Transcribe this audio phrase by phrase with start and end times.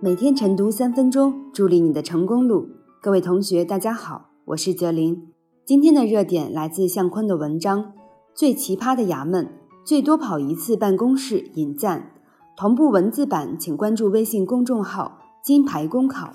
[0.00, 2.68] 每天晨读三分钟，助力你的成功路。
[3.02, 5.32] 各位同学，大家好，我是泽林。
[5.66, 7.82] 今天的热点来自向坤的文章
[8.32, 9.46] 《最奇葩的衙门》，
[9.84, 12.12] 最多跑一次办公室，引赞。
[12.56, 16.32] 同步文字版，请关注微信公众号“金牌公考”。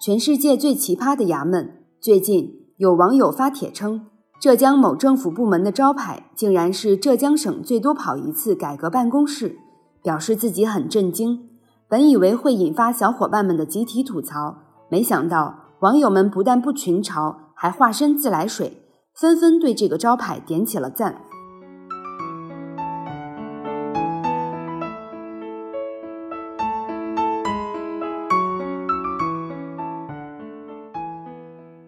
[0.00, 4.06] 全世界最奇葩的衙门，最近有网友发帖称，
[4.40, 9.58] 浙江某政府部门的招牌竟然是浙江省最多跑一次改革办公室。
[10.02, 11.48] 表示自己很震惊，
[11.88, 14.56] 本以为会引发小伙伴们的集体吐槽，
[14.88, 18.82] 没想到网友们不但不群嘲，还化身自来水，
[19.14, 21.22] 纷纷对这个招牌点起了赞。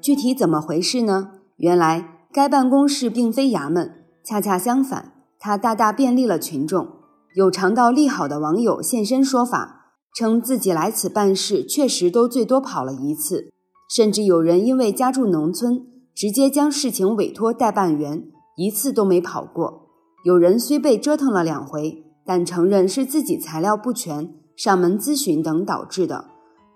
[0.01, 1.31] 具体怎么回事呢？
[1.57, 6.87] 原来该办公室并非衙门，恰恰相反，它大大便利了群众。
[7.35, 13.51] 有尝到利好的网友现身说法，称自己来此办事确实都最多跑了一次，
[13.91, 18.25] 甚至有人因为家住农村，直接将事情委托代办员，
[18.57, 19.89] 一次都没跑过。
[20.25, 26.27] 有人虽被折腾了两回，但承认是自己材料不全、上门咨询等导致的。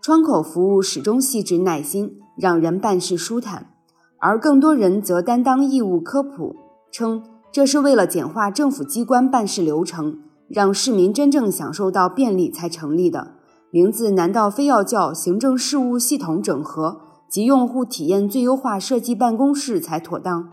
[0.03, 3.70] 窗口服务始终细致耐心，让人办事舒坦。
[4.20, 6.56] 而更多人则担当义务科普，
[6.91, 7.22] 称
[7.53, 10.19] 这是为了简化政府机关办事流程。
[10.49, 13.33] 让市民真正享受到便利才成立的
[13.71, 20.49] 名字，难道非要叫行政事务系统整合及用户体验最优化设计办公室才妥当？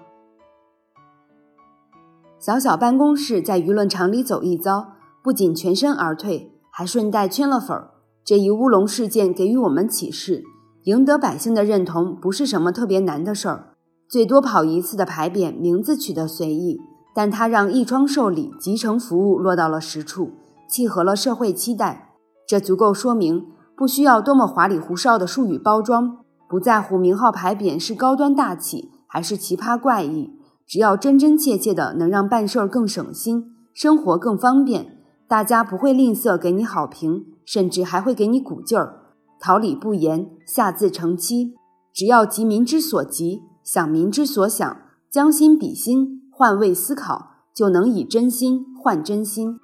[2.38, 4.94] 小小办公室在舆论场里走一遭，
[5.24, 7.92] 不仅全身而退，还顺带圈了粉儿。
[8.24, 10.44] 这一乌龙事件给予我们启示：
[10.84, 13.76] 赢得百姓的认同不是什么特别难的事儿。
[14.10, 16.80] 最多跑一次的牌匾，名字取得随意。
[17.16, 20.32] 但它让一窗受理、集成服务落到了实处，
[20.68, 22.10] 契合了社会期待。
[22.46, 26.18] 这足够说明，不需要多么花里胡哨的术语包装，
[26.50, 30.32] 不在乎名号牌匾是高端大气还是奇葩怪异，
[30.68, 39.00] 只要真真切切的能让办事儿更省心、生活更方便，大家不会吝啬给你好评，甚至还会给你鼓劲儿。
[39.40, 41.54] 桃李不言，下自成蹊。
[41.94, 44.78] 只要急民之所急，想民之所想，
[45.10, 46.25] 将心比心。
[46.38, 49.58] 换位思考，就能以真心换真心。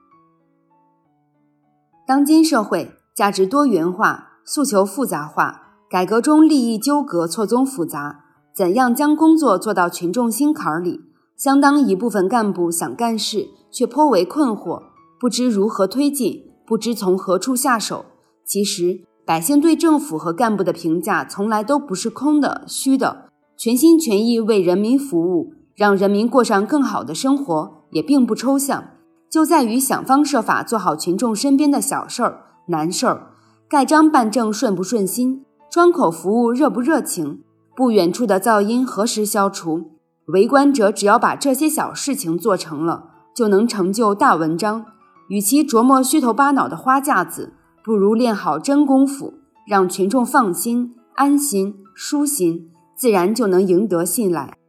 [2.07, 8.23] 当今社会价值多元化，诉求复杂化，改革中利益纠葛错综复杂，
[8.55, 11.01] 怎样将工作做到群众心坎里？
[11.35, 14.83] 相当一部分干部想干事，却颇为困惑，
[15.19, 18.05] 不知如何推进，不知从何处下手。
[18.45, 23.25] 其实，百姓对政府和干部的评价从来都不是空的、虚的，
[23.57, 25.55] 全心全意为人民服务。
[25.81, 28.83] 让人民过上更好的生活也并不抽象，
[29.31, 33.31] 就在于想方设法做好群众身边的小事儿、难事儿，
[33.67, 37.41] 盖章办证顺不顺心，窗口服务热不热情，
[37.75, 39.97] 不远处的噪音何时消除？
[40.27, 43.05] 围观者只要把这些小事情做成了，
[43.35, 44.85] 就能成就大文章。
[45.29, 47.53] 与其琢磨虚头巴脑的花架子，
[47.83, 49.33] 不如练好真功夫，
[49.65, 54.60] 让群众放心、安心、舒心，自然就能赢得信赖。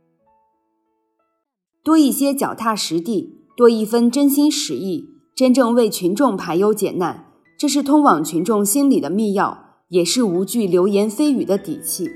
[1.85, 7.27] 多一些脚踏实地，多一分真心实意，真正为群众排忧解难，
[7.59, 12.09] 这是通往群众心里的密钥，也是无惧流言蜚语的底气。